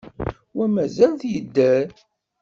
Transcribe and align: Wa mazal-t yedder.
Wa 0.57 0.65
mazal-t 0.73 1.21
yedder. 1.31 1.87